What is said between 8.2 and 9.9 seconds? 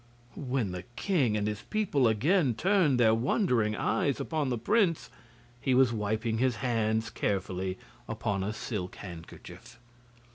a silk handkerchief.